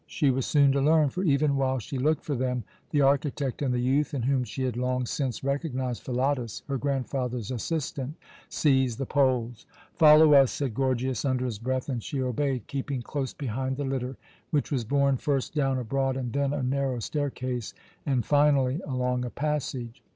[0.07, 3.71] She was soon to learn; for, even while she looked for them, the architect and
[3.71, 8.15] the youth, in whom she had long since recognized Philotas, her grandfather's assistant,
[8.49, 9.67] seized the poles.
[9.93, 14.17] "Follow us," said Gorgias, under his breath, and she obeyed, keeping close behind the litter,
[14.49, 19.23] which was borne first down a broad and then a narrow staircase, and finally along
[19.23, 20.01] a passage.